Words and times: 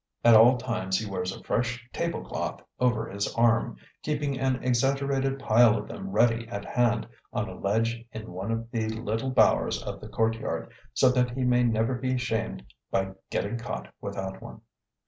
At 0.25 0.33
all 0.35 0.57
times 0.57 0.97
he 0.97 1.07
wears 1.07 1.31
a 1.31 1.43
fresh 1.43 1.87
table 1.93 2.23
cloth 2.23 2.63
over 2.79 3.07
his 3.07 3.31
arm, 3.35 3.77
keeping 4.01 4.39
an 4.39 4.55
exaggerated 4.63 5.37
pile 5.37 5.77
of 5.77 5.87
them 5.87 6.09
ready 6.09 6.47
at 6.47 6.65
hand 6.65 7.07
on 7.31 7.47
a 7.47 7.53
ledge 7.53 8.03
in 8.11 8.31
one 8.31 8.49
of 8.51 8.71
the 8.71 8.89
little 8.89 9.29
bowers 9.29 9.79
of 9.83 10.01
the 10.01 10.09
courtyard, 10.09 10.71
so 10.95 11.09
that 11.09 11.37
he 11.37 11.43
may 11.43 11.61
never 11.61 11.93
be 11.93 12.17
shamed 12.17 12.65
by 12.89 13.11
getting 13.29 13.59
caught 13.59 13.93
without 14.01 14.41
one. 14.41 14.61